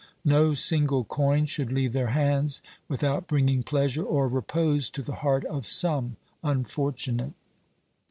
[0.25, 5.45] No single coin should leave their hands without bringing pleasure or repose to the heart
[5.45, 7.33] of some unfortunate.